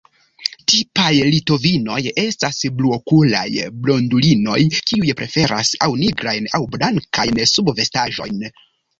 [0.71, 3.49] Tipaj litovinoj estas bluokulaj
[3.83, 4.55] blondulinoj,
[4.91, 8.41] kiuj preferas aŭ nigrajn aŭ blankajn subvestaĵojn.